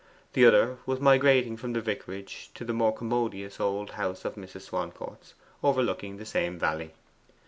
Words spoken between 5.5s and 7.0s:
overlooking the same valley.